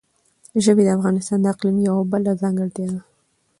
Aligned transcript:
ژبې 0.63 0.83
د 0.85 0.89
افغانستان 0.97 1.39
د 1.41 1.45
اقلیم 1.53 1.77
یوه 1.87 2.03
بله 2.11 2.31
ځانګړتیا 2.41 2.87
ده. 2.93 3.01